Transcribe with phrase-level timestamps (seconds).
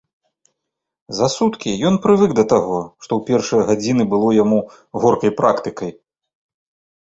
[1.17, 4.59] За суткі ён прывык да таго, што ў першыя гадзіны было яму
[5.05, 5.91] горкай практыкай.